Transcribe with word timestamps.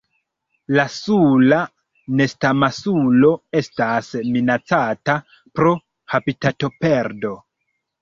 La 0.77 0.85
Sula 0.93 1.59
nestamasulo 2.21 3.31
estas 3.63 4.11
minacata 4.33 5.21
pro 5.39 5.79
habitatoperdo. 6.17 7.41